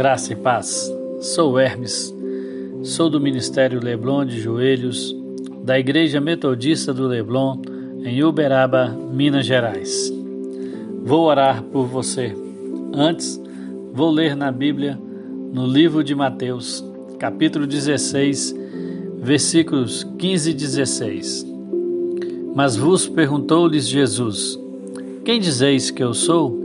[0.00, 0.90] Graça e paz.
[1.20, 2.14] Sou Hermes,
[2.82, 5.14] sou do Ministério Leblon de Joelhos,
[5.62, 7.60] da Igreja Metodista do Leblon,
[8.02, 10.10] em Uberaba, Minas Gerais.
[11.04, 12.34] Vou orar por você.
[12.94, 13.38] Antes,
[13.92, 14.98] vou ler na Bíblia,
[15.52, 16.82] no livro de Mateus,
[17.18, 18.56] capítulo 16,
[19.18, 21.46] versículos 15 e 16.
[22.54, 24.58] Mas vos perguntou-lhes Jesus:
[25.26, 26.58] Quem dizeis que eu sou?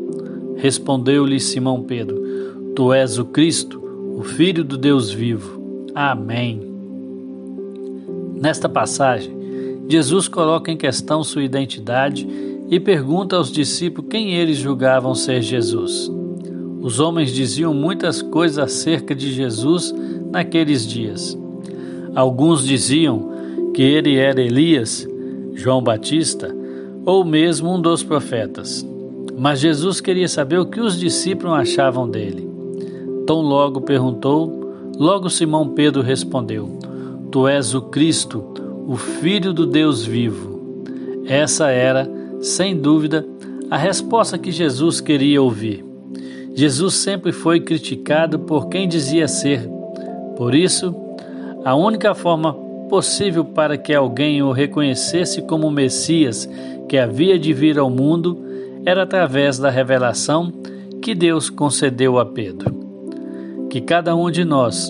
[0.56, 2.25] Respondeu-lhe Simão Pedro:
[2.76, 3.82] Tu és o Cristo,
[4.18, 5.88] o Filho do Deus vivo.
[5.96, 6.60] Amém.
[8.36, 9.34] Nesta passagem,
[9.88, 12.28] Jesus coloca em questão sua identidade
[12.70, 16.12] e pergunta aos discípulos quem eles julgavam ser Jesus.
[16.82, 19.96] Os homens diziam muitas coisas acerca de Jesus
[20.30, 21.38] naqueles dias.
[22.14, 25.08] Alguns diziam que ele era Elias,
[25.54, 26.54] João Batista
[27.06, 28.86] ou mesmo um dos profetas.
[29.38, 32.55] Mas Jesus queria saber o que os discípulos achavam dele.
[33.26, 36.78] Tão logo perguntou, logo Simão Pedro respondeu:
[37.32, 38.44] Tu és o Cristo,
[38.88, 40.84] o Filho do Deus vivo.
[41.26, 42.08] Essa era,
[42.40, 43.26] sem dúvida,
[43.72, 45.84] a resposta que Jesus queria ouvir.
[46.54, 49.68] Jesus sempre foi criticado por quem dizia ser.
[50.38, 50.96] Por isso,
[51.64, 52.54] a única forma
[52.88, 56.48] possível para que alguém o reconhecesse como Messias
[56.88, 58.38] que havia de vir ao mundo
[58.86, 60.54] era através da revelação
[61.02, 62.85] que Deus concedeu a Pedro
[63.76, 64.90] que cada um de nós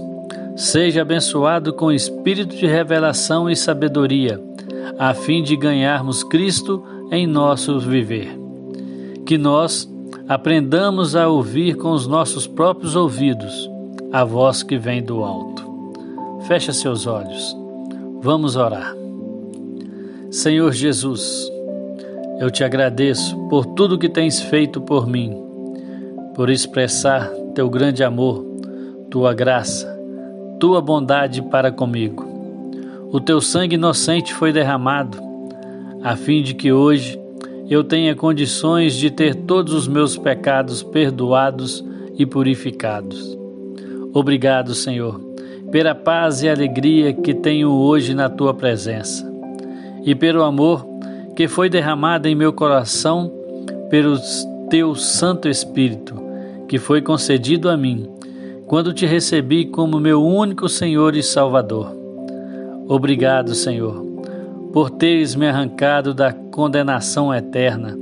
[0.56, 4.40] seja abençoado com espírito de revelação e sabedoria,
[5.00, 8.40] a fim de ganharmos Cristo em nosso viver.
[9.26, 9.92] Que nós
[10.30, 13.68] aprendamos a ouvir com os nossos próprios ouvidos
[14.14, 15.66] a voz que vem do alto.
[16.42, 17.58] Feche seus olhos.
[18.22, 18.96] Vamos orar.
[20.30, 21.52] Senhor Jesus,
[22.40, 25.36] eu te agradeço por tudo que tens feito por mim,
[26.36, 28.54] por expressar teu grande amor
[29.16, 29.88] tua graça,
[30.60, 32.28] tua bondade para comigo.
[33.14, 35.18] O teu sangue inocente foi derramado,
[36.04, 37.18] a fim de que hoje
[37.70, 41.82] eu tenha condições de ter todos os meus pecados perdoados
[42.18, 43.38] e purificados.
[44.14, 45.18] Obrigado, Senhor,
[45.72, 49.26] pela paz e alegria que tenho hoje na tua presença
[50.04, 50.86] e pelo amor
[51.38, 53.32] que foi derramado em meu coração
[53.90, 54.18] pelo
[54.70, 56.22] teu Santo Espírito,
[56.68, 58.14] que foi concedido a mim
[58.68, 61.96] quando te recebi como meu único Senhor e Salvador.
[62.88, 64.04] Obrigado, Senhor,
[64.74, 67.98] por teres me arrancado da condenação eterna,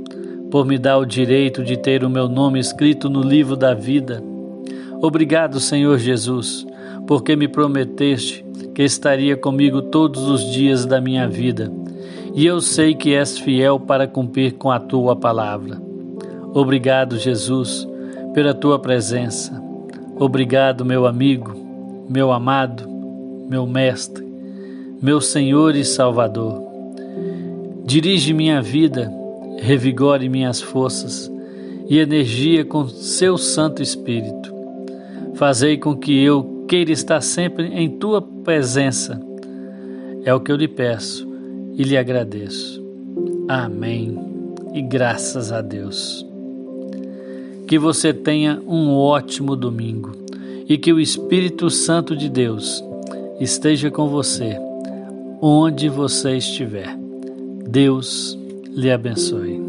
[0.50, 4.22] por me dar o direito de ter o meu nome escrito no livro da vida.
[5.02, 6.66] Obrigado, Senhor Jesus,
[7.06, 11.70] porque me prometeste que estaria comigo todos os dias da minha vida,
[12.34, 15.80] e eu sei que és fiel para cumprir com a tua palavra.
[16.54, 17.86] Obrigado, Jesus,
[18.32, 19.63] pela tua presença.
[20.16, 21.52] Obrigado, meu amigo,
[22.08, 22.88] meu amado,
[23.48, 24.24] meu mestre,
[25.02, 26.62] meu Senhor e Salvador.
[27.84, 29.12] Dirige minha vida,
[29.58, 31.30] revigore minhas forças
[31.88, 34.54] e energia com seu Santo Espírito.
[35.34, 39.20] Fazei com que eu queira estar sempre em tua presença.
[40.24, 41.28] É o que eu lhe peço
[41.76, 42.82] e lhe agradeço.
[43.48, 44.18] Amém.
[44.72, 46.33] E graças a Deus.
[47.74, 50.12] Que você tenha um ótimo domingo
[50.68, 52.80] e que o Espírito Santo de Deus
[53.40, 54.56] esteja com você,
[55.42, 56.96] onde você estiver.
[57.66, 58.38] Deus
[58.76, 59.63] lhe abençoe.